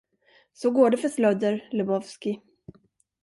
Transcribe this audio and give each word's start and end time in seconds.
Så 0.53 0.71
går 0.71 0.89
det 0.89 0.97
för 0.97 1.09
slödder, 1.09 1.69
Lebowski. 1.71 2.41